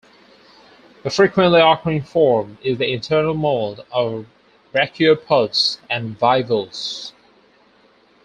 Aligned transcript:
A 1.05 1.11
frequently 1.11 1.61
occurring 1.61 2.01
form 2.01 2.57
is 2.63 2.79
the 2.79 2.91
internal 2.91 3.35
mold 3.35 3.85
of 3.91 4.25
brachiopods 4.73 5.77
and 5.91 6.17
bivalves. 6.17 7.13